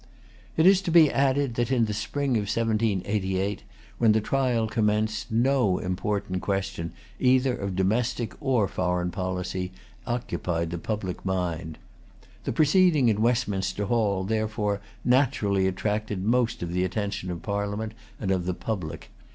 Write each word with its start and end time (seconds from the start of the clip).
It 0.57 0.65
is 0.65 0.81
to 0.81 0.91
be 0.91 1.11
added 1.11 1.53
that, 1.53 1.71
in 1.71 1.85
the 1.85 1.93
spring 1.93 2.31
of 2.31 2.49
1788, 2.49 3.61
when 3.99 4.13
the 4.13 4.19
trial 4.19 4.65
commenced, 4.67 5.29
no 5.31 5.77
important 5.77 6.41
question, 6.41 6.93
either 7.19 7.55
of 7.55 7.75
domestic 7.75 8.33
or 8.41 8.67
foreign 8.67 9.11
policy, 9.11 9.71
occupied 10.07 10.71
the 10.71 10.79
public 10.79 11.23
mind. 11.23 11.77
The 12.45 12.51
proceeding 12.51 13.09
in 13.09 13.21
Westminster 13.21 13.85
Hall, 13.85 14.23
therefore, 14.23 14.81
naturally 15.05 15.67
attracted 15.67 16.23
most 16.23 16.63
of 16.63 16.73
the 16.73 16.83
attention 16.83 17.29
of 17.29 17.43
Parliament 17.43 17.93
and 18.19 18.31
of 18.31 18.47
the 18.47 18.55
public. 18.55 19.11